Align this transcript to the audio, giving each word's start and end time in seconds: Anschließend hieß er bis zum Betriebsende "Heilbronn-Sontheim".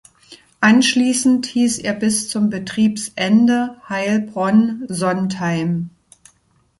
Anschließend 0.61 1.45
hieß 1.45 1.77
er 1.77 1.93
bis 1.93 2.27
zum 2.27 2.49
Betriebsende 2.49 3.79
"Heilbronn-Sontheim". 3.87 5.91